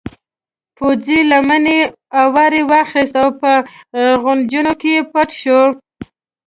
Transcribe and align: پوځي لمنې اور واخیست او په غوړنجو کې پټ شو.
پوځي 0.77 1.19
لمنې 1.31 1.79
اور 2.19 2.53
واخیست 2.71 3.15
او 3.23 3.29
په 3.39 3.51
غوړنجو 4.21 4.71
کې 4.81 4.93
پټ 5.11 5.29
شو. 5.41 5.61